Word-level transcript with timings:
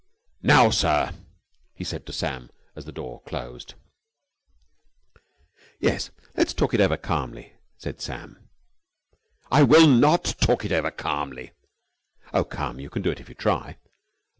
"Now, 0.41 0.71
sir!" 0.71 1.11
he 1.75 1.83
said 1.83 2.07
to 2.07 2.11
Sam, 2.11 2.49
as 2.75 2.85
the 2.85 2.91
door 2.91 3.21
closed. 3.21 3.75
"Yes, 5.79 6.09
let's 6.35 6.55
talk 6.55 6.73
it 6.73 6.81
over 6.81 6.97
calmly," 6.97 7.53
said 7.77 8.01
Sam. 8.01 8.49
"I 9.51 9.61
will 9.61 9.85
not 9.85 10.23
talk 10.41 10.65
it 10.65 10.71
over 10.71 10.89
calmly!" 10.89 11.51
"Oh, 12.33 12.43
come! 12.45 12.79
You 12.79 12.89
can 12.89 13.03
do 13.03 13.11
it 13.11 13.19
if 13.19 13.29
you 13.29 13.35
try." 13.35 13.77